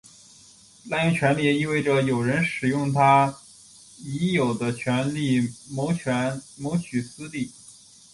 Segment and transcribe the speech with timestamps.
[0.89, 3.37] 滥用权力也意味着有人使用他
[3.99, 5.93] 已有的权力谋
[6.75, 7.51] 取私利。